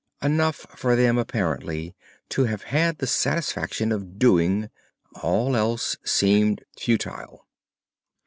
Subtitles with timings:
[0.23, 1.95] Enough for them apparently
[2.29, 4.71] to have had the satisfaction of doing,
[5.21, 7.47] all else seemed futile.